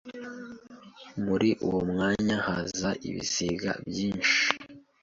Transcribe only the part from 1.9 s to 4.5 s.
mwanya haza ibisiga byinshi